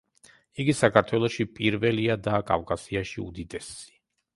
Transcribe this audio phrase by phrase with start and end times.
[0.63, 3.93] იგი საქართველოში პირველია და კავკასიაში უდიდესი.